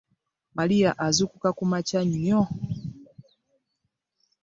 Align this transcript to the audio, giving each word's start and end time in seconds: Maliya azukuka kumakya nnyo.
Maliya 0.55 0.91
azukuka 1.07 1.49
kumakya 1.57 2.01
nnyo. 2.09 2.41